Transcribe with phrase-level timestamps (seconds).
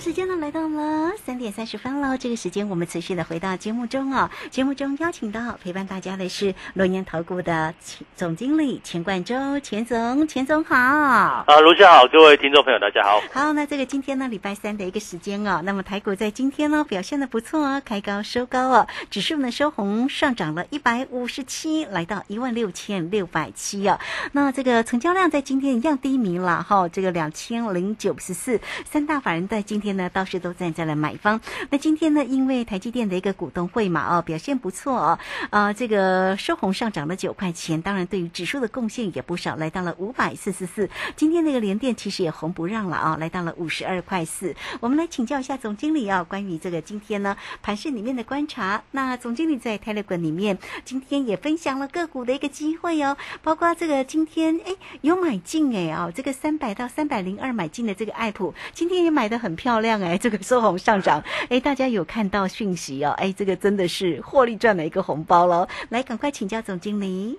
[0.00, 4.30] 时间呢来到了三点三十分了，这个时间我们持续的回到节目中哦。
[4.50, 7.74] 节目中邀请到陪伴大家的是龙岩投顾的
[8.16, 10.74] 总经理钱冠洲，钱总，钱总好。
[10.74, 13.20] 啊，卢先好，各位听众朋友大家好。
[13.30, 24.00] 好，那这个今天呢礼拜三的一个时间哦，那么台股在今天呢表现的不错哦，开高收高哦，指数呢收红上涨了一百五十七，来到一万六千六百七哦。
[24.32, 28.58] 那这个成交量在今天一样低迷了哈，这个两千零九十四，
[28.90, 29.89] 三大法人在今天。
[29.96, 31.40] 呢倒是都站在了买方。
[31.70, 35.18] 那今天呢，因为台积电的一个股东会嘛，哦，表现不错哦，
[35.50, 40.88] 啊，这个收红上涨了九块钱，当然对于指数的贡献也不少，来到了五百四十四。
[41.16, 44.54] 今天那个联电其实也红不让了啊，来到了五十二块四。
[44.80, 48.82] 我们来请教一下总经理啊，关于这个今天呢盘市里面的观察。
[48.92, 59.79] 那总经理在 Telegram 里面今天也分享了个股的一个机会哦，包括这个今天哎有买进哎哦，这个三百到三百零二买进的这个爱普，今天也买的很漂亮。
[59.80, 65.66] 亮哎，这个收红上涨哎，大家有看到讯息哦哎，这个真的是获利赚了一个红包喽！
[65.88, 67.38] 来，赶快请教总经理。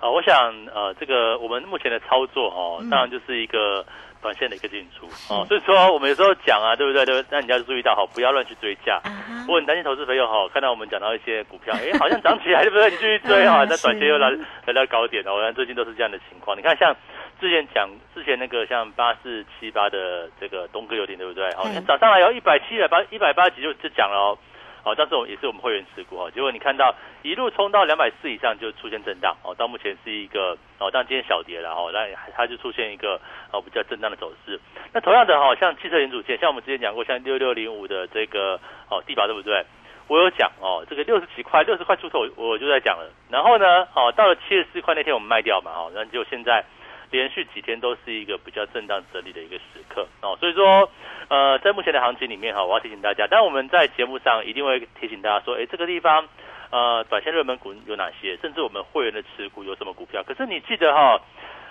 [0.00, 0.34] 啊，我想
[0.74, 3.86] 呃，这个我们目前的操作哦，当然就是一个
[4.22, 7.04] 短线的一个进出哦，所以说我们有时候讲啊，对不对？
[7.04, 9.00] 对，那你要注意到哈，不要乱去追价。
[9.48, 12.90] 我很担心投资朋友哈，看到我们讲到一些股票，哎，好像涨起来， 对不对？
[12.90, 14.30] 你继续追啊，那短线又来
[14.64, 15.34] 来到高点哦。
[15.34, 16.56] 我看最近都是这样的情况。
[16.56, 16.94] 你看像。
[17.40, 21.44] 之前讲之前那个像八四七八的这个东哥游艇对不对？
[21.54, 24.38] 哦，你看涨上来有一百七百八一百八几就就讲了哦，
[24.84, 33.20] 哦，但是我也是我们会员持股哦，结果你看到一路冲到两百四以上就出现震荡哦，到目前是一个哦，但今天小跌了哦，那它就出现一个
[33.52, 34.58] 哦比较震荡的走势。
[34.92, 39.64] 那同样的哈，像汽车零组件，像我们之前讲过，像六六零五的这个哦地保对不对？
[40.08, 46.64] 我有讲哦，这个六十几块六十块出头我就在讲了，然后呢哦到了七十四块那天我们卖掉嘛哦，那就现在。
[47.12, 50.90] 连续几天都是一个比较震荡整理的一个时刻哦，所以说，
[51.28, 56.26] 呃，在目前的行情里面哈，我要提醒大家，但我们在节目上一定会提醒大家说，哎，这个地方，
[56.70, 60.22] 呃，短线热门股有哪些，甚至我们会员的持股有什么股票。
[60.24, 61.20] 可是你记得哈，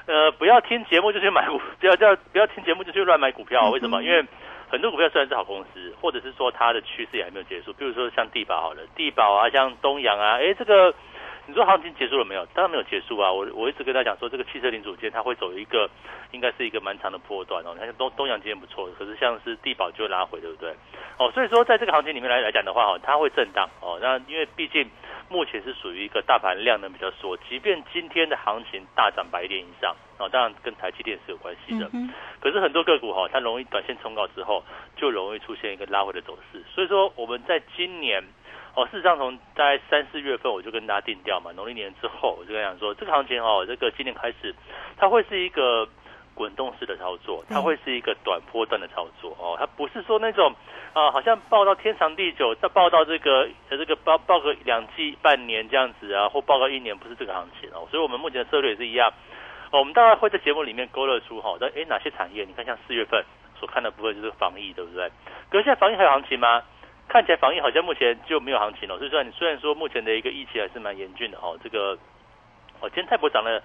[0.05, 4.03] 呃，不要听节目就去买股，不要叫不要听节目就去乱买股票，为什么？
[4.03, 4.23] 因为
[4.69, 10.93] 很多股票虽然是好公司，或者是说它的趋势也还没有结束，比如说像地保好了，地保啊，像东阳啊，哎，这个。
[11.47, 12.45] 你说行情结束了没有？
[12.53, 13.29] 当然没有结束啊！
[13.31, 15.89] 我我一直跟他讲说，这个汽车零组件它会走一个，
[16.31, 17.73] 应该是一个蛮长的波段哦。
[17.73, 20.73] 你看东东阳今天不错，可是像是地保就拉回，对不对？
[21.17, 23.97] 哦，所以说在这个行情里面来来讲的话，哈，它会震荡哦。
[24.01, 24.89] 那因为毕竟
[25.29, 31.89] 目前是属于一个大盘量能比较缩，即便今天的行情大涨百点以上哦，当然跟台积电是有关系的。
[32.39, 34.63] 可是很多个股哈，它容易短线冲高之后，
[34.95, 36.63] 就容易出现一个拉回的走势。
[36.73, 38.23] 所以说我们在今年。
[38.73, 44.55] 哦，事实上从在三四月份我就跟大家定调嘛，农历年之后我就跟讲说，这个行情哦，这个今年开始
[44.97, 45.87] 它会是一个
[46.33, 50.53] 滚动式的操作，它会是一个短波段的操作哦，它不是说那种
[50.93, 59.11] 啊，好像报到天长地久，再报到这个呃这个报报个两季半年这样子啊，或报个一年，不是这个行情哦，所以我们目前的策略也是一样，
[59.71, 63.21] 哦，我们大概会在节目里面勾勒出哈，在诶哪些产业，你看像四月份
[63.59, 65.11] 所看的部分就是防疫，对不对？
[65.49, 66.63] 可是现在防疫还有行情吗？
[67.11, 71.97] 看起来防疫好像目前就没有行情了，所以说你虽然说目前的一个疫情还是蛮严峻的哦，这个
[72.79, 73.61] 哦今天泰博涨了，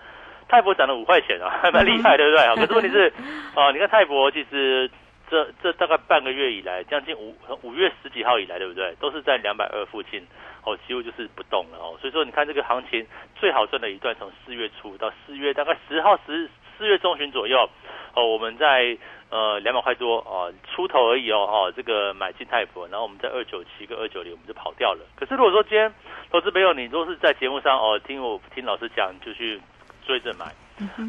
[0.49, 2.57] 泰博涨了五块钱啊，还 蛮厉害，对不对啊？
[2.57, 3.13] 可是问题是
[3.55, 4.91] 哦，你看泰博其实
[5.31, 8.93] 这这大概半个月以来，将近五五月十几号以来，对不对？
[8.99, 10.27] 都是在两百二附近
[10.65, 13.07] 哦，几乎就是不动了哦，所以说你看这个行情
[13.39, 17.71] 最好赚的一段，从四月初到四月大概十号十四月中旬左右
[18.15, 18.99] 哦，我们在。
[19.29, 25.05] 呃，两百块多哦，出头而已哦，哈，这个买进泰博，然后我们在二九七跟二九零，我们就跑掉了。
[25.17, 25.93] 可是如果说今天
[26.31, 29.61] 投资朋友，你都是在节目上哦，听我听老师讲，就去
[30.07, 30.47] 追着买，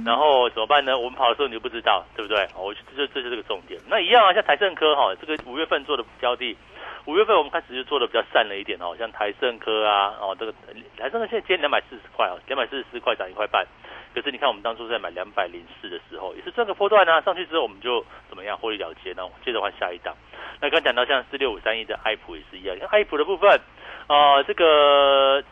[0.04, 0.98] 然后怎么办呢？
[0.98, 2.48] 我们跑的时候你就不知道，对不对？
[2.56, 3.80] 我这这就是个重点。
[3.88, 6.58] 那一样啊，像台盛科哈，这个五月份做的标的，
[7.06, 10.52] 五月份我们开始就做的比较散了一点哦，像台盛科啊，哦，这个
[10.98, 13.64] 台盛科现在今天两百四十块哦，两百四十四块涨一块半。
[14.18, 17.22] 可是你看，我们当初在买两百零四的时候，也是赚个波段啊。
[17.22, 19.22] 上去之后，我们就怎么样获利了结呢？
[19.46, 20.16] 接着换下一档。
[20.60, 23.62] 那刚讲到像四六五三一的爱普也是一样，像爱普的部分，
[24.08, 25.44] 啊，这个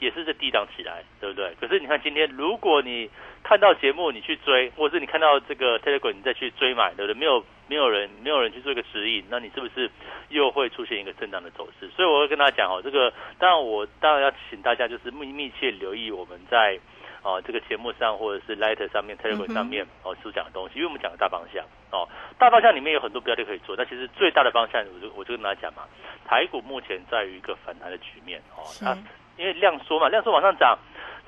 [0.00, 1.54] 也是在低档起来，对不对？
[1.60, 3.10] 可是你看今天，如果你
[3.42, 7.18] 看到节目你去追，或是你看到这个 Telegram 你再去追买，对不对？
[7.18, 9.90] 没有没有人没有人去做一个指引，那你是不是
[10.30, 11.86] 又会出现一个震荡的走势？
[11.94, 16.80] 所以我会跟大家讲哦，这个当然我当然要请大家就是密密切留意我们在
[17.26, 22.06] 哦这个节目上或者是 Leiter 上面、Telegram 上面哦所讲的东西，因为我们讲的大方向哦，
[22.38, 25.82] 大方向里面有很多标的可以做，那其实最大的方向我就我就跟大家讲嘛，
[26.24, 28.96] 台股目前在于一个反弹的局面哦，它
[29.36, 30.78] 因为量缩嘛，量缩往上涨。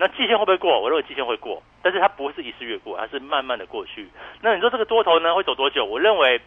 [0.00, 0.80] 那季线会不会过？
[0.80, 4.08] 我认为季线会过，但是它不是一次越过，它是慢慢的过去。
[4.40, 5.84] 那你说这个多头呢会走多久？
[5.84, 6.40] 我认为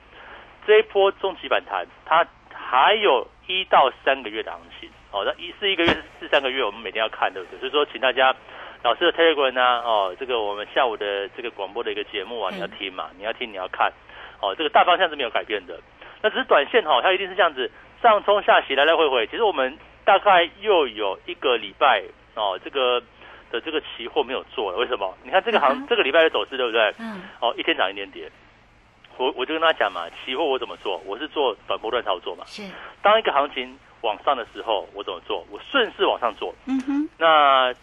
[0.65, 4.89] 这一波中期反弹，它还有一到三个月的行情。
[5.11, 5.89] 哦，那一是一个月
[6.21, 7.59] 是三个月，我们每天要看，对不对？
[7.59, 8.33] 所以说，请大家
[8.83, 13.91] 老师的 Telegram 呢，哦，这个我们下午的这个广播的一个节目啊，你要听嘛，你要听，你要看。
[14.41, 15.79] 哦，这个大方向是没有改变的，
[16.21, 17.69] 那只是短线哈，它一定是这样子
[18.01, 19.27] 上冲下洗，来来回回。
[19.27, 22.03] 其实我们大概又有一个礼拜
[22.35, 23.01] 哦，这个。
[23.51, 25.13] 的这个期货没有做了，为什么？
[25.25, 26.95] 你看这个行这个礼拜的走势，对不对？
[26.99, 27.23] 嗯。
[27.41, 28.31] 哦，一天涨一天跌。
[29.17, 31.01] 我我就跟他讲嘛，期货我怎么做？
[31.05, 32.45] 我是做短波段操作嘛。
[32.47, 32.63] 是。
[33.01, 35.45] 当一个行情往上的时候，我怎么做？
[35.51, 36.55] 我顺势往上做。
[36.65, 37.09] 嗯哼。
[37.17, 37.73] 那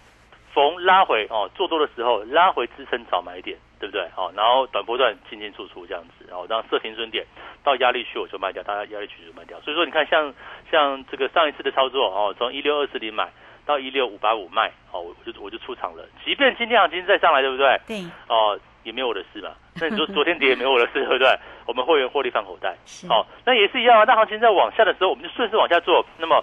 [0.59, 4.03] 逢拉回哦，做多的时候拉回支撑找买点，对不对？
[4.17, 7.25] 哦，然后短波段进进出出这样子，然后让设停损点
[7.63, 9.61] 到压力区我就卖掉，大家压力区就卖掉。
[9.61, 10.35] 所以说你看，像
[10.69, 13.31] 像这个上一次的操作哦，从一六二四零买。
[13.69, 16.03] 到一六五八五卖，哦，我就我就出场了。
[16.25, 17.79] 即便今天行情再上来，对不对？
[17.87, 18.03] 对。
[18.27, 19.51] 哦，也没有我的事嘛。
[19.79, 21.39] 那你说昨天跌也没有我的事，对不对？
[21.67, 22.75] 我们会员获利放口袋。
[23.07, 24.07] 好，那也是一样啊。
[24.07, 26.03] 大行情在往下的时候，我们就顺势往下做。
[26.17, 26.43] 那么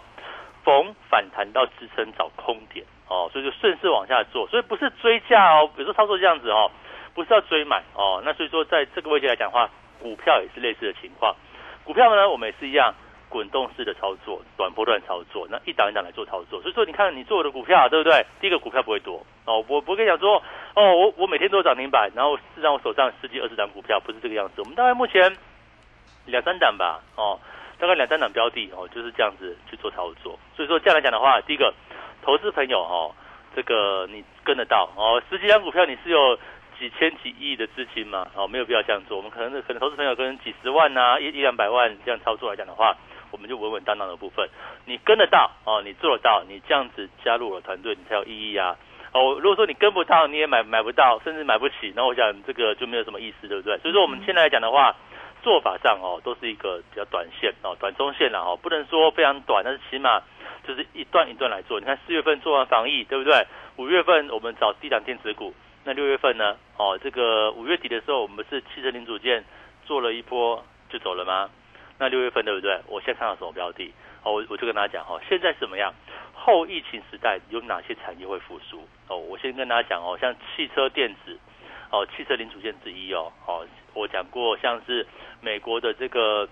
[0.63, 4.47] 逢反弹到支撑找空点，哦，所以就顺势往下做。
[4.47, 6.71] 所以不是追价哦，比如说操作这样子哦，
[7.13, 8.21] 不是要追买哦。
[8.25, 9.69] 那所以说在这个位置来讲的话，
[10.01, 11.35] 股票也是类似的情况。
[11.83, 12.93] 股票呢，我们也是一样。
[13.27, 16.61] 滚动式的操作，短波段操作，那一档一档来做操作。
[16.61, 18.25] 所以说，你看你做的股票，对不对？
[18.39, 20.41] 第一个股票不会多哦，我不会跟你讲说，
[20.75, 24.61] 哦，我我每天都涨停板，然后是让我手上十几二十档股票，不是这个样子。
[24.61, 25.35] 我们大概目前
[26.27, 27.37] 两三档吧，哦，
[27.77, 30.39] 大概两三档标的哦，就是这样子去做操作。
[30.55, 31.73] 所以说这样来讲的话，第一个
[32.25, 33.13] 投资朋友哦，
[33.55, 36.35] 这个你跟得到哦，十几张股票你是有
[36.79, 38.27] 几千几亿的资金嘛？
[38.35, 39.15] 哦，没有必要这样做。
[39.15, 42.97] 我们可能可能投资朋友跟几十万呐，一一两百万这样操作来讲的话。
[43.31, 44.47] 我们就稳稳当当的部分，
[44.85, 48.77] 你跟得到哦，你做得到，你这样子加入我团队，你才有意义啊！
[49.11, 53.77] 哦，如果说你跟不到，你也买买不到，甚至买不起，那我想这个就没有什么意思，对不对？
[53.79, 54.95] 所以说我们现在来讲的话，
[55.45, 60.19] 做法上哦，都是一个比较短线哦，短中线了哦，不能说非常短，但是起码
[60.67, 61.79] 就是一段一段来做。
[61.79, 63.45] 你看四月份做完防疫，对不对？
[63.75, 65.53] 五月份我们找低档电子股，
[65.83, 66.57] 那六月份呢？
[66.77, 69.45] 哦，这个五月底的时候，我们是汽车零组件
[69.85, 71.51] 做了一波就走了吗？
[71.99, 72.81] 那六月份对不对？
[72.87, 73.93] 我现在看到什么标的？
[74.23, 75.93] 哦，我我就跟大家讲哦，现在是怎么样？
[76.33, 78.81] 后疫情时代有哪些产业会复苏？
[79.07, 81.37] 哦，我先跟大家讲哦，像汽车电子，
[81.91, 85.05] 哦，汽车零组件之一哦，哦，我讲过，像是
[85.41, 86.47] 美国的这个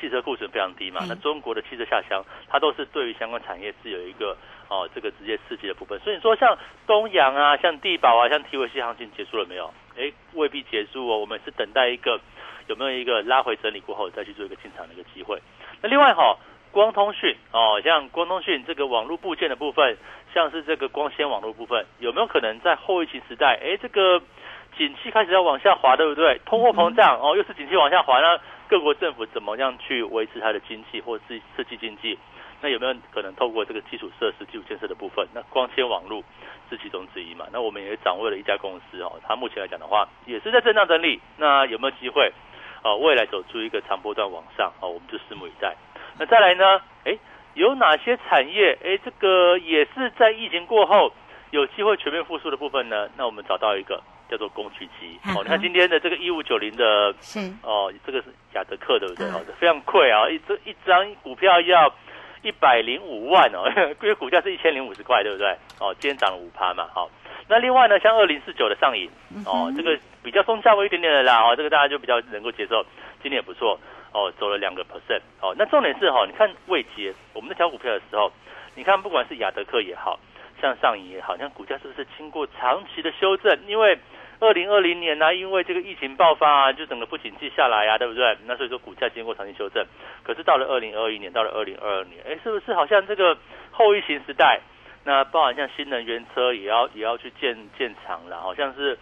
[0.00, 4.36] 汽车库存非常低嘛，那中国的汽车下乡，它都是对于相关产业是有一个
[4.68, 5.98] 哦，这个直接刺激的部分。
[6.00, 9.72] 所以你说像东阳啊，像地保啊，像 T V C 行情结束了没有？
[9.96, 12.20] 哎，未必结束哦，我们是等待一个。
[12.68, 15.40] 有没有一个拉回整理过后再去做一个进场的一个机会？
[15.80, 16.36] 那另外哈，
[16.72, 19.96] 光通讯哦，像光通讯这个网络部件的部分，
[20.34, 24.20] 像是这个光纤网络部分，有没有可能在后疫情时代，哎，这个
[24.76, 26.40] 景气开始要往下滑，对不对？
[26.44, 28.38] 通货膨胀哦，又是景气往下滑，那
[28.68, 32.18] 各国政府怎么样去维持它的经济或是刺激经济？
[32.60, 35.26] 那有没有可能透过这个基础设施、基础建设的部分？
[35.32, 36.22] 那光纤网络
[36.68, 37.46] 是其中之一嘛？
[37.52, 41.20] 那我们也掌握了一家公司哦，它目前来讲的话，也是在震荡整理。
[41.36, 42.32] 那有没有机会？
[42.84, 45.74] 哦，未来走出一个长波段往上，哦，我们就拭目以待。
[46.18, 46.80] 那再来呢？
[47.04, 47.16] 哎，
[47.54, 48.76] 有哪些产业？
[48.84, 51.12] 哎，这个也是在疫情过后
[51.50, 53.08] 有机会全面复苏的部分呢？
[53.16, 55.18] 那我们找到一个叫做工具机。
[55.34, 59.26] 哦，你看今天的这个一五九零的，是哦，这个是雅德克，对不对？
[59.28, 61.92] 哦，非常贵啊，一这一张股票要
[62.42, 63.70] 一百零五万哦，
[64.02, 65.56] 因为股价是一千零五十块，对不对？
[65.80, 67.08] 哦，今天涨了五趴嘛，好。
[67.50, 69.10] 那另外呢，像二零四九的上影
[69.46, 72.82] 哦，这个比较中价位一点点的啦哦，这个大家就比较能够接受，
[73.22, 73.80] 今天也不错
[74.12, 75.54] 哦，走了两个 percent 哦。
[75.58, 78.32] 那重点是哈，你看未接我们在挑股票的时候，
[78.74, 80.18] 你看不管是亚德克也好
[80.60, 83.58] 像上影也好，像股价是不是经过长期的修正？
[83.66, 83.98] 因为
[84.40, 88.36] 二零二零年呢，因为这个疫情爆发啊，就整个不景气下来呀，对不对？
[88.46, 89.84] 那所以说股价经过长期修正，
[90.22, 93.36] 可是到了二零二一年，到了二零二二年，哎，是不是好像这个
[93.70, 94.60] 后疫情时代？
[95.04, 98.98] 那包含像新能源车也要也要去建建厂了，好像是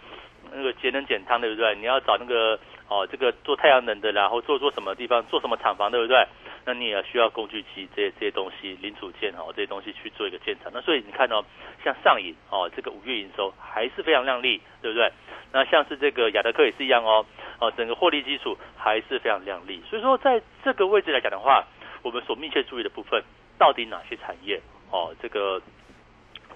[0.53, 1.75] 那个节能减碳，对不对？
[1.75, 2.57] 你要找那个
[2.89, 6.25] 哦，这个做太阳能的，然后做做什么地方做什么厂房，对不对？
[6.65, 10.71] 那你也需要工具机这些这些东西，零组件哦这些东西去做一个建厂。
[10.73, 11.43] 那所以你看哦，
[11.83, 15.11] 像上影哦，这个五月营收还是非常亮丽，对不对？
[15.51, 17.25] 那像是这个亚德克也是一样哦，
[17.59, 19.81] 哦整个获利基础还是非常亮丽。
[19.89, 21.65] 所以说在这个位置来讲的话，
[22.03, 23.23] 我们所密切注意的部分，
[23.57, 25.15] 到底哪些产业哦？
[25.21, 25.61] 这个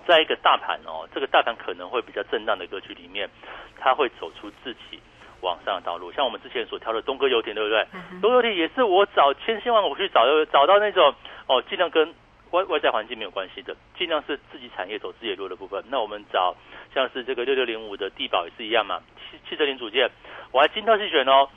[0.05, 3.29] 在一个大盘哦，这个大盘可能会比较震荡的格局里面，
[3.79, 4.99] 它会走出自己。
[5.41, 7.85] 往上的道路，像我们之前所挑的东哥油田，对不对？
[8.21, 11.13] 东哥油田也是我找千辛万苦去找，找到那种
[11.47, 12.13] 哦，尽量跟
[12.51, 15.83] 外外在环境没有关系的，尽量是自己产业走自己路的部分。
[15.89, 16.55] 那我们找
[16.93, 20.09] 像是这个六六零五的地保也是一样嘛，汽汽车零组件，
[20.51, 21.47] 我还精挑细选哦。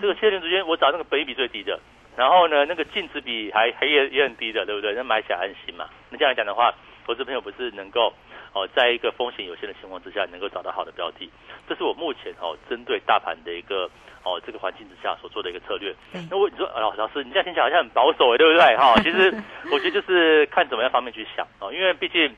[0.00, 1.80] 这个汽车零组件我找那个本比最低的，
[2.16, 4.92] 然后呢，那个净值比还还也也很低的，对不对？
[4.94, 5.88] 那买起来安心嘛。
[6.10, 6.74] 那这样来讲的话，
[7.06, 8.12] 投资朋友不是能够。
[8.52, 11.30] 哦，在一个风险有限的情况之下，能够找到好的标的，
[11.68, 13.88] 这是我目前哦针对大盘的一个
[14.22, 15.94] 哦这个环境之下所做的一个策略。
[16.30, 18.76] 那我你说老老师，你这样听起来好像很保守哎，对不对？
[18.76, 19.32] 哈，其实
[19.72, 22.34] 我觉得就是看怎么样方面去想哦，因为毕竟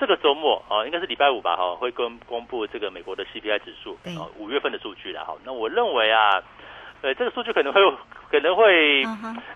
[0.00, 5.34] 这个周末哦，应该是礼拜五吧，哈，会公公布这个美国的 CPI 指数，哦，五月份的数据了，哈。
[5.44, 6.42] 那我认为啊，
[7.02, 7.82] 呃，这个数据可能会
[8.30, 9.02] 可能会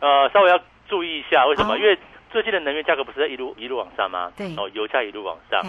[0.00, 1.78] 呃稍微要注意一下，为什么？
[1.78, 1.97] 因为
[2.31, 4.33] 最近的能源价格不是在一路一路往上吗？
[4.37, 5.62] 对，哦，油价一路往上。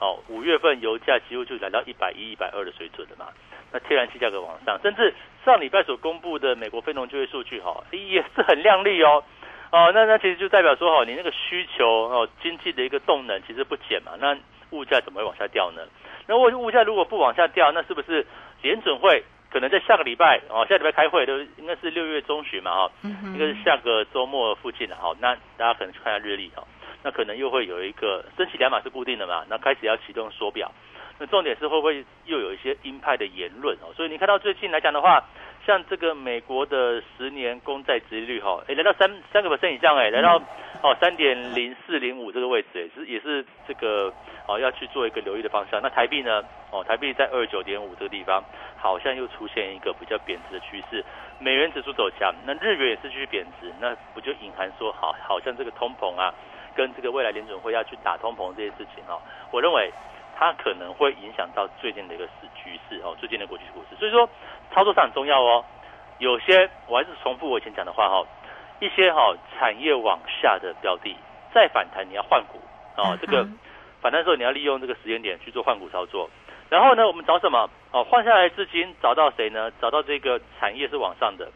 [0.00, 3.26] 哦，五月份油价几乎就来到一百一、一百二的水准了嘛？
[3.70, 5.12] 那天然气价格往上，甚至
[5.44, 9.22] 上礼拜所公布的美国非农就业数据，哈，也是很亮丽哦。
[9.70, 14.12] 哦，那那其实就代表说，哈，你那个需求哦，经济的一个动能其实不减嘛。
[14.18, 14.34] 那
[14.70, 15.82] 物价怎么会往下掉呢？
[16.26, 18.26] 那物物价如果不往下掉，那是不是
[18.62, 22.74] 联准会可能在下个礼拜哦，下礼拜开会都应该是六月中旬嘛？
[22.74, 24.96] 哈，应该是下个周末附近的。
[24.96, 26.62] 好，那大家可能去看下日历哈。
[27.08, 29.42] 那可能又会有一个升息两码是固定的嘛？
[29.48, 30.70] 那开始要启动缩表，
[31.18, 33.88] 那重点是会不会又有一些鹰派的言论哦？
[33.96, 35.24] 所以你看到最近来讲的话，
[35.64, 40.36] 像这个美国的十年公债殖利率哈，哎来到三三个 percent 以上哎，来到
[40.82, 44.12] 哦三点零四零五这个位置也是也是这个
[44.46, 45.80] 哦要去做一个留意的方向。
[45.80, 46.44] 那台币呢？
[46.70, 48.44] 哦台币在二九点五这个地方，
[48.76, 51.02] 好像又出现一个比较贬值的趋势。
[51.40, 56.34] 美元指数走强，那日元也是继续贬值，那不就隐含说好好像这个通膨啊？
[56.74, 59.20] 跟这个未来联准会要去打通膨这些事情哦，
[59.50, 59.92] 我认为
[60.36, 64.28] 它可能会影响到最近的一个市局势哦，最近的国际股市，所以说
[64.72, 65.64] 操作上很重要哦。
[66.18, 68.26] 有些我还是重复我以前讲的话哈，
[68.80, 71.14] 一些哈产业往下的标的
[71.52, 72.60] 再反弹，你要换股
[72.96, 73.16] 哦。
[73.20, 73.44] 这个
[74.00, 76.28] 反弹的时候你要利用这个时间点去做换股操作。
[76.70, 78.04] 然后呢，我们找什么哦？
[78.04, 79.72] 换下来资金找到谁呢？
[79.80, 81.50] 找到这个产业是往上的，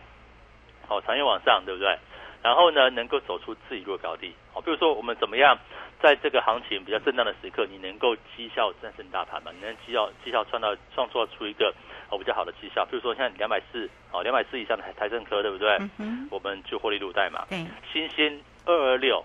[0.88, 1.98] 哦，产业往上，对不对？
[2.42, 5.56] 然后呢，能够走出自己弱标的，好，比如说我们怎么样，
[6.00, 9.52] 在这个行情比较震荡的时刻，你能够绩效战胜大盘嘛？
[9.52, 11.72] 你能绩效绩效创造创造出一个
[12.10, 15.78] 哦比较好的绩效，比如说像两百四哦两百四以上的台台政科，对不对？
[15.98, 17.46] 嗯我们就获利入袋嘛。
[17.48, 17.64] 对。
[17.92, 19.24] 新兴二二六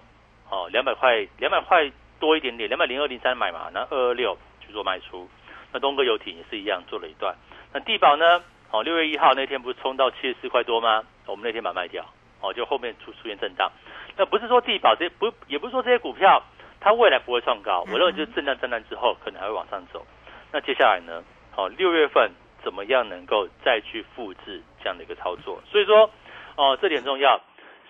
[0.49, 5.27] 哦两百块两百块多一点点，两百零二零三买嘛，那二二六去做卖出。
[5.73, 7.35] 那东哥游艇也是一样做了一段。
[7.73, 8.43] 那地保呢？
[8.69, 11.03] 哦六月一号那天不是冲到七十四块多吗？
[11.25, 12.05] 我们那天把卖掉。
[12.41, 13.71] 哦，就后面出出现震荡，
[14.15, 16.41] 那不是说地保这不，也不是说这些股票
[16.79, 20.05] 它未来不会创高，我认为就是震荡震荡之后可能还会往上走。
[20.51, 21.23] 那接下来呢？
[21.55, 22.31] 哦，六月份
[22.63, 25.59] 怎么样能够再去复制这样的一个操作？
[25.71, 26.09] 所以说，
[26.55, 27.41] 哦，这点重要。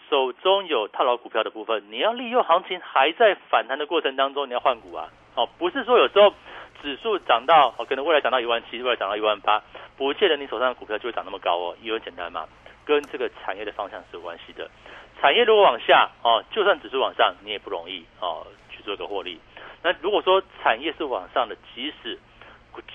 [0.10, 5.10] 手中有套牢股票的部分，你要利用行情还在反弹的过程当中，你要换股啊。
[5.36, 6.34] 哦，不是说有时候
[6.82, 9.62] 指数涨到哦，可能未来涨到一万七，未来涨到一万八，
[9.98, 12.48] 不见得你手上的股票就会涨那么高哦，因为简单嘛。
[12.88, 14.72] 跟这个产业的方向是有关系的，
[15.20, 19.38] 产业如果往下哦，就算指数往上，你也不容易哦去做一个获利。
[19.84, 22.18] 那如果说产业是往上的，即使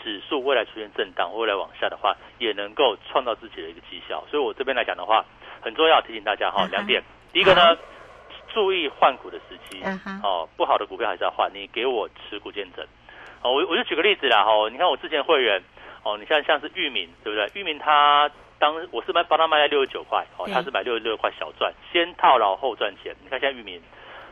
[0.03, 4.25] 指数未来出现震荡，未来往下的话，也能够创造自己的一个绩效。
[4.31, 5.25] 所以我这边来讲的话，
[5.61, 7.03] 很重要提醒大家哈，两点。
[7.33, 7.77] 第一个呢，
[8.55, 9.83] 注意换股的时机
[10.23, 11.51] 哦，不好的股票还是要换。
[11.53, 12.87] 你给我持股见证
[13.43, 15.63] 哦，我我就举个例子啦哈，你看我之前会员
[16.03, 17.61] 哦，你像像是域名对不对？
[17.61, 18.31] 域名它。
[18.59, 23.13] 当我是卖帮他卖在六十九块，哦，他是买六十六块小赚，先套牢后赚钱。
[23.21, 23.83] 你看现在域名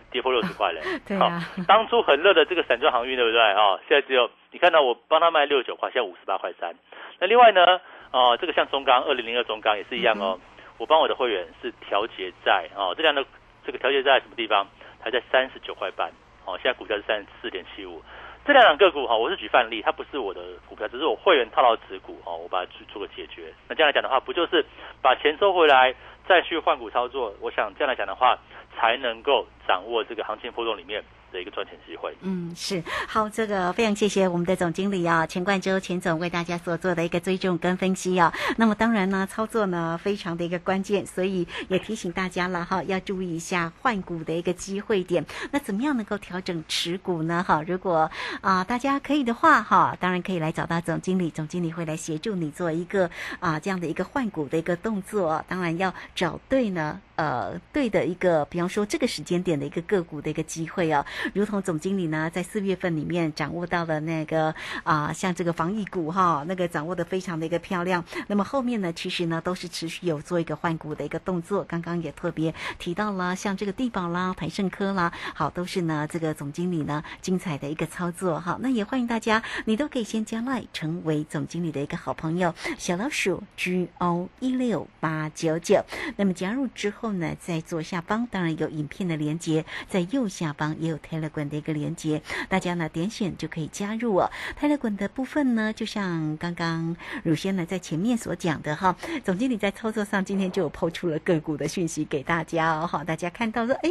[0.09, 1.43] 跌破六十块嘞， 对啊。
[1.67, 3.41] 当初很热的这个散装航运，对不对？
[3.55, 6.73] 哦，现在只有你看到我帮他卖六十九块，现在五十八块三。
[7.19, 7.81] 那另外呢，
[8.13, 10.39] 哦，这个像中钢二零零二中钢也是一样哦，
[10.79, 13.25] 我帮我的会员是调节在哦，这样的
[13.67, 14.65] 这个调节在什么地方？
[15.03, 16.09] 还在三十九块半，
[16.45, 18.01] 哦，现在股价是三十四点七五。
[18.45, 23.53] 这两档个股哈，我是举范例，它不是我的股票，只是我会员套牢持股哈，我把它去做个解决。
[23.69, 24.65] 那这样来讲的话，不就是
[25.03, 25.95] 把钱收回来，
[26.27, 27.33] 再去换股操作？
[27.41, 28.39] 我想这样来讲的话，
[28.77, 32.15] 才能够掌握这个行情波动里面的一个赚钱机会。
[32.23, 38.33] 嗯，是好，这个非常谢谢我们的总经理啊，钱冠洲钱总为大家所做的一个追踪跟分析啊。
[38.57, 45.25] 那么当然呢，操作呢非常的一个关键，所以也提醒大家了哈，要注意一下换股的一个机会点。
[45.51, 47.45] 那怎么样能够调整持股呢？
[47.47, 48.11] 哈，如果
[48.41, 55.45] 啊大家可以的话哈，当然可以来找到总经理，总经理会来协助你做一个啊这样的一个换股的一个动作。
[55.49, 57.01] 当然要找对呢。
[57.21, 68.03] 呃，对的一个，比方说这个时间点的一个个股的一个机会啊，如同总经理呢在四月份里面掌握到了那个啊，像这个防疫股哈，那个掌握的非常的一个漂亮。
[68.27, 71.63] 那么后面呢，其实呢都是持续有做一个换股的一个动作。
[71.65, 78.57] 刚刚也特别提到了，像这个地保啦、台盛科啦，好，都是呢这个总经理呢精彩的一个操作哈。
[78.63, 85.85] 那也欢迎大家，你都可以先加来成为总经理的一个好朋友，小老鼠 G O 一六八九九。
[86.17, 87.10] 那么加入之后。
[87.13, 94.31] 呢，在左下方当然有影片的连接，在右下方也有 Telegram 的一个连接，大家呢点选就可以加入哦。
[94.61, 103.91] Telegram 的部分呢，就像刚刚乳仙呢在前面所讲的哈，总经理在操作上今天就抛出了个股的讯息给大家哦，好，大家看到说，哎，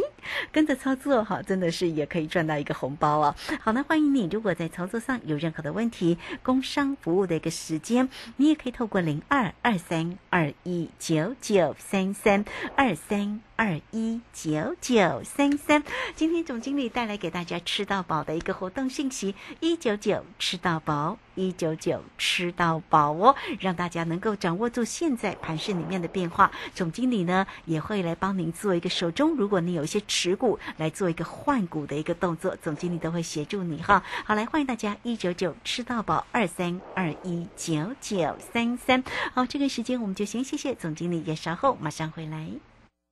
[0.52, 3.34] 跟着操作哈，真的是也可以赚到一个红包哦。
[3.60, 12.44] 好，那欢迎你，如果在操作上有任何的问题，工商服务的一个时间，你也可以透过零二二三二一九九三三
[12.76, 12.94] 二。
[13.10, 15.82] 三二一九九三三，
[16.14, 26.52] 今天总经理带来给大家吃到饱的一个活动信息，一九九吃到饱，一九九吃到饱哦，让大家能够掌握住现在盘市里面的变化。
[26.72, 34.04] 总经理呢也会来帮您做一个手中，如果你有一些持股，来做一个换股的一个动作，总经理都会协助你哈。
[34.24, 39.02] 好，来欢迎大家一九九吃到饱，二三二一九九三三。
[39.34, 42.69] 好，这个时间我们就先谢谢总经理，也稍后马上回来。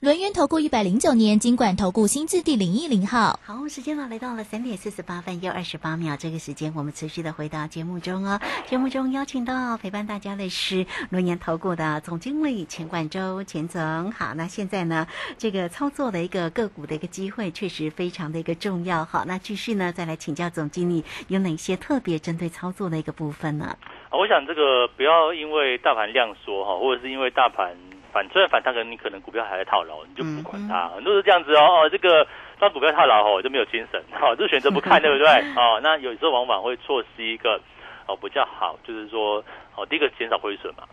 [0.00, 8.40] 轮源投顾一百零九年金管投顾新字第零一零号，好，时间呢来到了三点四十八分又二十八秒，这个时间我们持续的回到节目中哦。
[8.66, 14.10] 节目中邀请到陪伴大家的是轮源投顾的总经理钱冠周钱总。
[14.10, 15.06] 好，那现在呢，
[15.38, 19.04] 这个操作的一个个股的一个机会确实非常的一个重要。
[19.04, 23.76] 好，那继续呢再来请教总经理有哪些特别针对操作的一个部分呢？
[24.10, 27.74] 我想这个不要因为大盘量缩哈，或者是因为大盘。
[28.14, 30.88] 反虽然反弹，可能你可能股票还在套牢，你就不管它。
[30.90, 32.24] 很多是这样子哦，哦，这个
[32.60, 35.26] 当股票套牢哦，就没有精神，哦，就选择不看，对不对？
[35.60, 37.60] 哦，那有时候往往会错失一个
[38.06, 40.84] 哦比较好，就是说哦，第一个减少亏损嘛。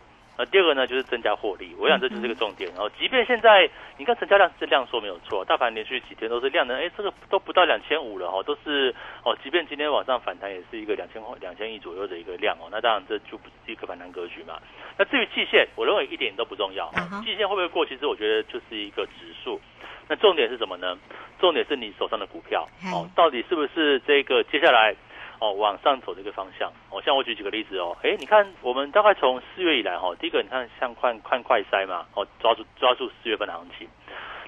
[0.42, 1.76] 那第二个呢，就是增加获利。
[1.78, 2.68] 我想这就是个重点。
[2.72, 8.92] 然后，即便现在你看成交量是量缩没有错，大盘连续几天都是量能，哎，这个都不到两千五了哦，都是
[9.24, 9.38] 哦。
[9.44, 12.68] 即便今天晚上反弹也是一个两千两千亿左右的一个量哦。
[12.72, 14.58] 那当然这就不是一个反弹格局嘛。
[14.98, 16.92] 那至于季线，我认为一点都不重要。
[17.24, 17.86] 季线会不会过？
[17.86, 19.62] 其实我觉得就是一个指数。
[20.08, 20.98] 那重点是什么呢？
[21.40, 24.96] 重点是你手上的股票哦，到底是不是这个接下来？
[25.42, 26.72] 哦，往上走的一个方向。
[26.92, 33.88] 哦，像我举几个例子哦，哎，你看我们大概从四月以来哈，第一个你看像快快快筛嘛，哦，抓住抓住四月份的行情。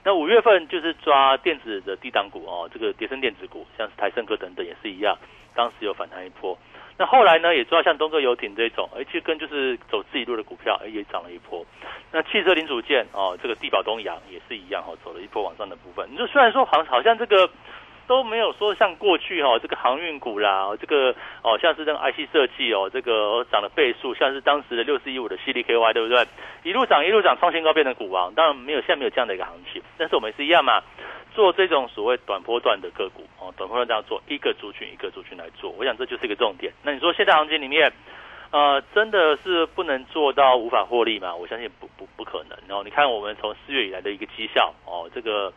[0.03, 5.17] 那五月份就是抓电子的低档股哦，这个叠升电子股，像是台盛科等等也是一样，
[5.55, 6.55] 当时有反弹一波。
[6.95, 11.65] 那后来呢，也抓像东哥游艇这种，而且跟就是走自己路的股票，也涨了一波。
[12.11, 16.07] 那汽车零组件哦，这个地保东洋也是一样哦，走了一波往上的部分。
[16.11, 17.49] 你说虽然说好好像这个。
[18.07, 26.27] 都没有说像过去哈，这个航运股啦，这个哦，像是那个 IC 设计哦，这个涨的倍数，像是当时的六四一五的 CDKY，对不对？
[26.63, 28.33] 一路涨一路涨，创新高变成股王。
[28.33, 30.81] 当然没有现在没有这样的一个行情，但是我们是一样嘛，
[31.33, 36.73] 做这种所谓短波段的个股哦，短波段这样做，一个族群一个族群来做，我想这就是一个重点。
[36.83, 37.91] 那你说现在行情里面
[38.51, 41.33] 呃，真的是不能做到无法获利嘛？
[41.33, 42.55] 我相信不不不可能。
[42.67, 45.51] 然后你看我们从四月以来的一个绩效哦，这个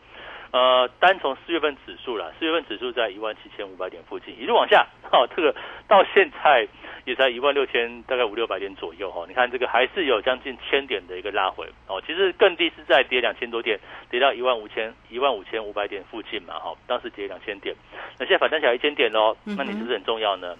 [0.51, 5.53] 呃，单从四月份指数啦，四月份指数在一万七千五百点附近一路往下， 哦，这个
[5.87, 6.67] 到现在
[7.05, 9.25] 也在一万六千大概五六百点左右哈。
[9.27, 12.01] 你看这个还是有将近千点的一个拉回哦。
[12.05, 13.79] 其实更低是在跌两千多点，
[14.09, 16.73] 跌到一万五千一万五千五百点附近嘛哈。
[16.87, 17.75] 当时跌两千点，
[18.17, 20.55] 那现在反弹起来一千点喽，那你是不是很重要呢？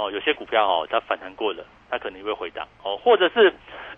[0.00, 3.52] 哦，有些股票哦，它反弹过了，它可能会回档哦，或者是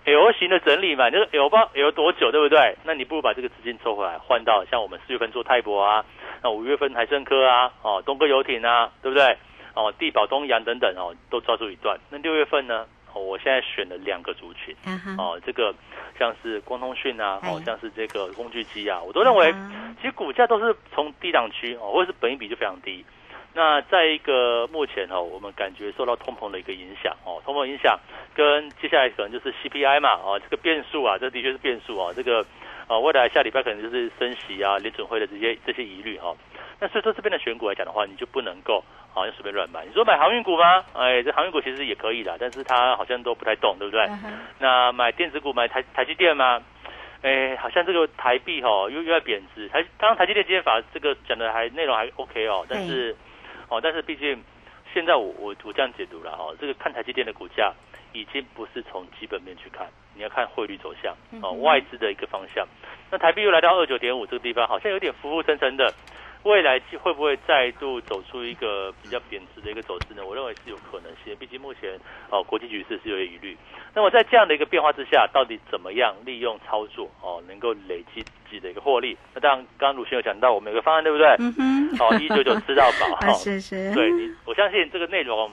[0.05, 2.77] L 型的整理嘛，就是 L 包 L 多久，对不对？
[2.83, 6.05] 那你不如把这个资金抽回来，换到像我们四月份做泰博啊，
[6.43, 9.37] 那五月份海盛科啊，哦，东哥游艇啊，对不对？
[9.75, 11.97] 哦，地保东洋等等哦，都抓住一段。
[12.11, 12.85] 那六月份呢？
[13.15, 14.75] 哦，我现在选了两个族群，
[15.19, 15.75] 哦，这个
[16.19, 19.53] 像是光通讯啊，哦，像是这个工具机啊，我都认为
[20.01, 23.05] 其实股价都是从低档区哦，或者是本益比就非常低。
[23.55, 27.99] 那在一个目前哦，我们感觉受到通膨的一个影响哦，通膨影响
[28.35, 32.45] 跟接下来可能就是 CPI 嘛哦，这个变数啊，这的确是变数啊，这个
[32.89, 36.35] 呃未来下礼拜可能就是升息啊，联准会的这些这些疑虑哈。
[36.81, 39.85] 那所以说这边的选股来讲的话，你就不能够好像随便乱买。
[39.85, 40.83] 你说买航运股吗？
[40.95, 44.09] 哎，这航运股其实也可以的，但是它好像都不太动，对不对？
[44.59, 46.63] 那买电子股买台台积电吗？
[47.21, 49.69] 哎，好像这个台币哈又又在贬值。
[49.69, 53.15] 台刚刚台积电今天法这个讲的还内容还 OK 哦，但是。
[53.73, 54.39] 哦，但是毕竟
[54.93, 57.73] 现在我我我这样解读了哦，这个看台积电的股价
[58.13, 62.69] 已经不是从基本面去看，你要看汇率走向哦，外资的一个方向。
[63.11, 65.91] 那台币又来到二九点五这个地方，好像有点浮浮沉沉的。
[66.45, 70.25] 未来会不会再度走出一个比较贬值的一个走势呢？
[70.27, 71.99] 我认为是有可能性，毕竟目前
[72.31, 73.57] 哦国际局势是有些疑虑。
[73.95, 79.17] 那么在这样的一个变化之下，到底怎么样利用操作哦，能够累积自己的一个获利？
[79.35, 81.29] 那当然，刚刚鲁迅有讲到我们有个方案，对不对？
[81.39, 81.89] 嗯哼。
[82.01, 83.15] 哦，一九九吃到饱。
[83.21, 83.95] 哈， 是是。
[83.95, 85.49] 对你，我相信这个内容，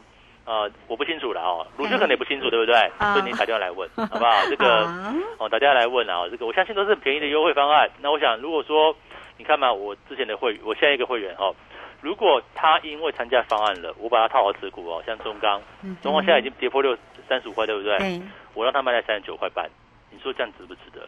[0.45, 2.73] 呃，我不清楚了哦，鲁迅可能也不清楚，对不对？
[2.97, 4.31] 所以你打电话来问，好不好？
[4.49, 4.87] 这个
[5.37, 7.87] 哦，打电话来问啊，这个我相信都是便宜的优惠方案。
[8.01, 8.95] 那我想，如果说。
[9.39, 11.55] 你看嘛，我之前的会，我现在一个会员哦，
[12.01, 15.61] 如果他因为参加方案了，我把他套好持股哦，像中钢，
[16.01, 16.95] 中钢现在已经跌破六
[17.27, 18.21] 三十五块，对不对？
[18.53, 19.67] 我让他卖在三十九块半，
[20.11, 21.07] 你说这样值不值得？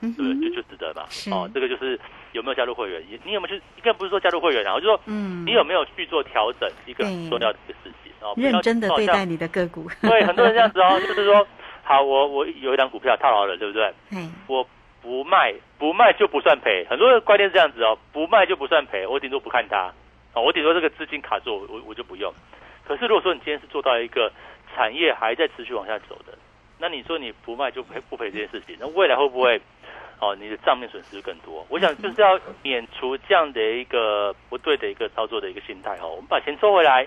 [0.00, 0.50] 对不对？
[0.50, 1.04] 就就值得嘛。
[1.30, 1.98] 哦，这个就是
[2.32, 3.00] 有没有加入会员？
[3.24, 3.62] 你有没有去？
[3.76, 6.68] 应该不是说加入会员，然后就说，嗯，你有没有去做调整？
[6.86, 9.88] 一个重要的一个事情哦，认真的对待你的个股。
[10.02, 11.46] 对，很多人这样子哦， 就是说，
[11.84, 13.94] 好，我我有一张股票套牢了，对不对？
[14.10, 14.66] 嗯我。
[15.02, 19.92] 不卖不卖就不算赔，很多的观念是这样子哦，不卖就不算赔，我顶多不看它，
[20.34, 22.32] 哦，我顶多这个资金卡住，我我就不用。
[22.86, 24.32] 可是如果说你今天是做到一个
[24.74, 26.36] 产业还在持续往下走的，
[26.78, 29.60] 那你说你不卖就赔不赔这件事情，那未来会不会
[30.18, 31.64] 哦你的账面损失更多？
[31.68, 37.06] 我想就是要免除这样的一个不对的一个操作的一个心态哈，我们把钱收回来，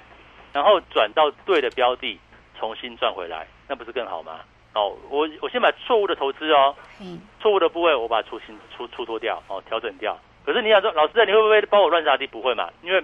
[0.52, 2.20] 然后转到对的标的，
[2.60, 4.40] 重新赚回来，那不是更好吗？
[4.74, 6.76] 哦，我我先把错误的投资哦，
[7.40, 10.18] 错误的部位我把它出清出出脱掉哦，调整掉。
[10.44, 12.26] 可是你想说，老师你会不会帮我乱杀低？
[12.26, 12.70] 不会嘛？
[12.82, 13.04] 因为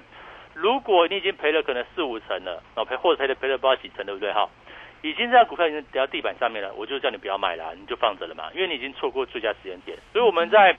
[0.53, 4.33] 如果你已经赔了可能四五成了，哦赔或者赔了赔了不知道几成，对不对？
[4.33, 4.49] 哈，
[5.03, 9.97] 已经这样股票已经跌到地板上面了，我就叫你不要买了，你就放着了嘛，因为你已经错过最佳时间点。
[10.11, 10.75] 所以我们在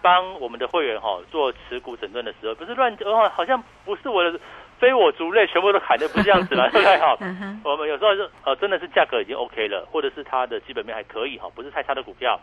[0.00, 4.40] 帮我们的会员哈做持股整顿的时候，不是乱哦，好像不是我的。
[4.80, 6.96] 非我族类，全部都砍的不是这样子了， 对不对？
[6.96, 7.16] 哈，
[7.62, 12.40] 我们有时候是呃，真的是价格已经 OK 了，或者是它的基本面还可以哈，不是太差的股票，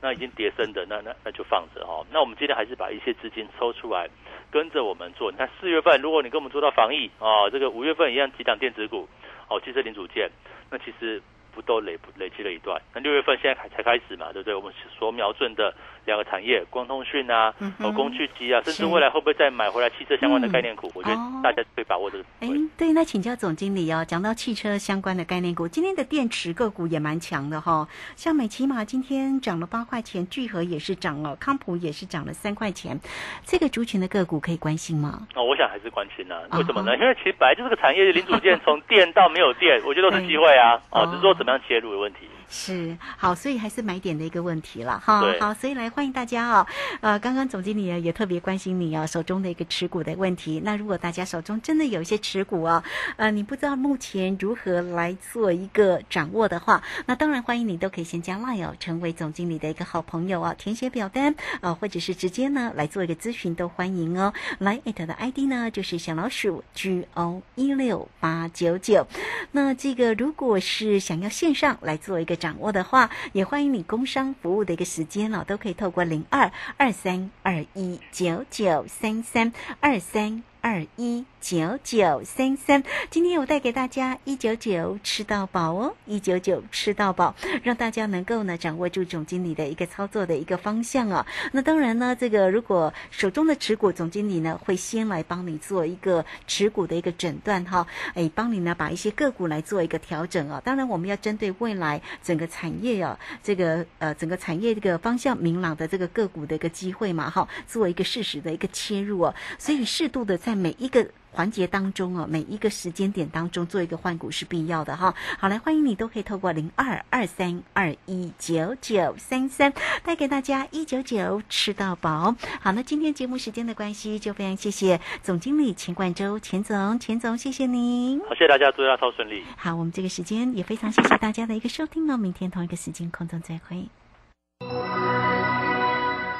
[0.00, 2.02] 那已经跌升的，那那那就放着哈。
[2.10, 4.08] 那我们今天还是把一些资金抽出来，
[4.50, 5.30] 跟着我们做。
[5.30, 9.06] 你看四月份，如果你跟我们做到防疫啊，这个五月份一样几档电子股，
[9.50, 10.30] 哦，汽车零组件，
[10.70, 11.20] 那其实
[11.54, 12.80] 不都累累积了一段？
[12.94, 14.54] 那六月份现在才才开始嘛，对不对？
[14.54, 15.74] 我们所瞄准的。
[16.04, 20.90] 两个产业，光通讯啊，和工具机啊，甚至未来会不会再买回来汽车相关的概念股？
[20.94, 22.24] 我觉得大家可以把握这个。
[22.40, 27.86] 哎，对，那请教总经理哦，讲到汽车相关的概念股，今天的电池个股也蛮强的哈，
[28.16, 32.98] 像美骑马今天涨了八块钱，聚合也是涨了，康普也是涨了三块钱，
[33.44, 35.26] 这个族群的个股可以关心吗？
[35.34, 36.96] 哦，我想还是关心啊，为什么呢？
[36.96, 42.20] 因为其实本来就是个产业的零组件，从电到没有电，我觉得都是机会啊，哦，只是说怎么样切入的问题。
[42.48, 45.22] 是好，所以还是买点的一个问题了哈。
[45.40, 46.66] 好，所以来欢迎大家哦。
[47.00, 50.60] 呃，刚刚总经理也特别关心你哦，手中的一个持股的问题。
[50.64, 52.84] 那如果大家手中真的有一些持股啊，
[53.16, 64.32] 呃，你不知道目前如何来做一个掌握的话，那当然欢迎你都可以先加 line 哦成为总经理的一个好朋友啊，填写表单啊，或者是直接呢来做一个咨询都欢迎哦。
[64.58, 69.06] 来艾特的 ID 呢就是小老鼠 G O 一六八九九。
[69.52, 72.33] 那这个如果是想要线上来做一个。
[72.36, 81.24] 掌握的话，也欢迎你工商服务的一个时间哦，都可以透过零二二三二一九九三三二三二一。
[81.44, 82.82] 九九三三。
[83.10, 91.26] 今天我带给大家一九九吃到饱哦，一九九吃到饱，让大家能够呢掌握住总经理的一个操作的一个方向啊。
[91.52, 100.58] 那当然呢，这个如果手中的持股，总经理呢会先来帮你做一个持股的一个诊断哈，哎，帮你呢把一些个股来做一个调整啊。
[100.64, 109.34] 当然，我们要针对未来整个产业啊，这个呃整个产业这个方向明朗的这个个股的一个机会嘛哈，做一个适时的一个切入哦。
[109.58, 111.06] 所以适度的在每一个。
[111.34, 115.12] 环节当中哦，每一个时间点当中做一个换股是必要的哈。
[115.38, 119.72] 好，来欢迎你都可以透过零二二三二一九九三三
[120.04, 122.36] 带给大家一九九吃到饱。
[122.60, 128.20] 好，那今天节目时间的关系，就非常谢谢总经理钱冠周钱总，钱总谢谢您。
[128.20, 129.42] 好，谢谢大家，祝大家超顺利。
[129.56, 133.88] 好，我们这个时间也非常谢谢大家的一个收听哦，明天同一个时间空中再会。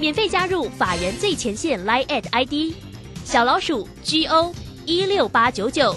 [0.00, 2.74] 免费加入法人最前线 Line at ID
[3.22, 4.54] 小老鼠 GO
[4.86, 5.94] 一六八九九，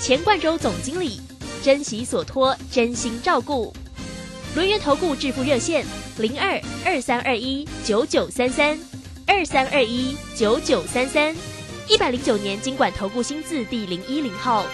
[0.00, 1.20] 钱冠洲总经理，
[1.62, 3.72] 珍惜所托，真心照顾。
[4.56, 5.86] 轮源投顾致富热线
[6.18, 8.76] 零二二三二一九九三三
[9.28, 11.32] 二三二一九九三三，
[11.88, 14.66] 一百零九年经管投顾新字第零一零号。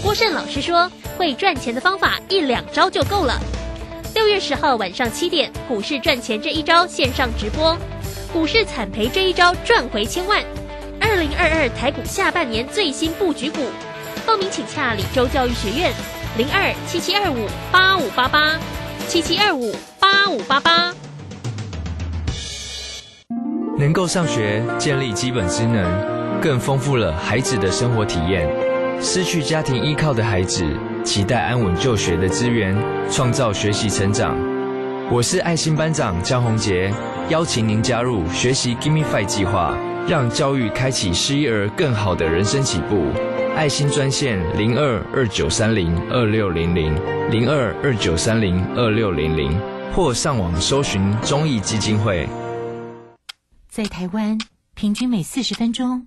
[0.00, 0.88] 郭胜老师说，
[1.18, 3.36] 会赚钱的方法一两招就够了。
[4.20, 7.74] 六月十号晚上七点，股市赚钱这一招线上直播，
[8.34, 10.44] 股市惨赔这一招赚回千万。
[11.00, 13.60] 二零二二台股下半年最新布局股，
[14.26, 15.90] 报名请洽李州教育学院
[16.36, 18.60] 零二七七二五八五八八
[19.08, 20.92] 七七二五八五八八。
[23.78, 28.69] 能够上学，建立基本职能，更丰富了孩子的生活体验。
[29.02, 30.64] 失去家庭依靠的孩子。
[31.02, 32.76] 期待安稳就学的资源，
[33.10, 34.36] 创造学习成长。
[35.10, 36.92] 我是爱心班长江宏杰，
[37.30, 39.74] 邀请您加入学习 Gimme Five 计划，
[40.06, 43.06] 让教育开启失一儿更好的人生起步。
[43.56, 46.94] 爱心专线零二二九三零二六零零
[47.30, 49.58] 零二二九三零二六零零，
[49.94, 52.28] 或上网搜寻中义基金会。
[53.70, 54.38] 在台湾，
[54.74, 56.06] 平均每四十分钟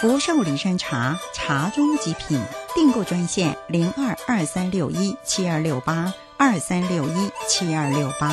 [0.00, 2.40] 福寿礼山茶，茶中极品。
[2.72, 8.32] 订购专线零二二三六一七二六八二三六一七二六八。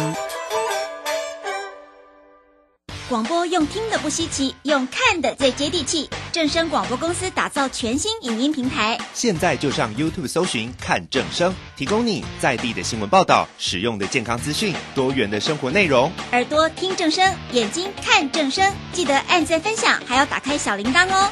[3.10, 6.08] 广播用听的不稀奇，用看的最接地气。
[6.32, 16.12] 正声广播公司打造全新影音平台，现在就上 YouTube 搜寻看正声，提供你在地的新闻报道、使用的健康资讯、多元的生活内容。
[16.32, 21.32] 耳朵听正声，眼睛看正声，记得按赞分享，还要打开小铃铛哦。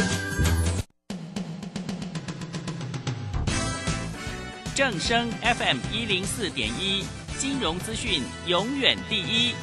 [4.81, 7.05] 正声 FM 一零四点一，
[7.37, 9.53] 金融资讯永远第一。